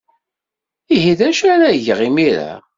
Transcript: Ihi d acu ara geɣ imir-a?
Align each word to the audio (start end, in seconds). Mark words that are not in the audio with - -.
Ihi 0.95 1.13
d 1.19 1.21
acu 1.29 1.43
ara 1.53 1.77
geɣ 1.85 1.99
imir-a? 2.07 2.51